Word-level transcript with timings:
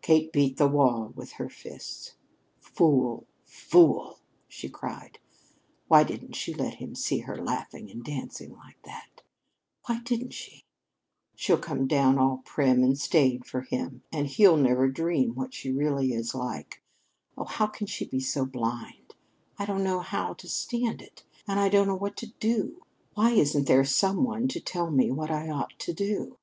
Kate 0.00 0.32
beat 0.32 0.56
the 0.56 0.66
wall 0.66 1.12
with 1.14 1.32
her 1.32 1.50
fists. 1.50 2.14
"Fool! 2.60 3.26
Fool!" 3.44 4.18
she 4.48 4.70
cried. 4.70 5.18
"Why 5.86 6.02
didn't 6.02 6.32
she 6.34 6.54
let 6.54 6.76
him 6.76 6.94
see 6.94 7.18
her 7.18 7.36
laughing 7.36 7.90
and 7.90 8.02
dancing 8.02 8.54
like 8.56 8.80
that? 8.84 9.20
Why 9.84 9.98
didn't 9.98 10.30
she? 10.32 10.64
She'll 11.36 11.58
come 11.58 11.86
down 11.86 12.16
all 12.16 12.38
prim 12.46 12.82
and 12.82 12.98
staid 12.98 13.44
for 13.44 13.60
him 13.60 14.02
and 14.10 14.28
he'll 14.28 14.56
never 14.56 14.88
dream 14.88 15.34
what 15.34 15.52
she 15.52 15.70
really 15.70 16.14
is 16.14 16.34
like. 16.34 16.82
Oh, 17.36 17.44
how 17.44 17.66
can 17.66 17.86
she 17.86 18.06
be 18.06 18.18
so 18.18 18.46
blind? 18.46 19.14
I 19.58 19.66
don't 19.66 19.84
know 19.84 20.00
how 20.00 20.32
to 20.32 20.48
stand 20.48 21.02
it! 21.02 21.22
And 21.46 21.60
I 21.60 21.68
don't 21.68 21.86
know 21.86 21.94
what 21.96 22.16
to 22.16 22.28
do! 22.40 22.82
Why 23.12 23.32
isn't 23.32 23.66
there 23.66 23.84
some 23.84 24.24
one 24.24 24.48
to 24.48 24.60
tell 24.62 24.90
me 24.90 25.10
what 25.12 25.30
I 25.30 25.50
ought 25.50 25.78
to 25.80 25.92
do?" 25.92 26.38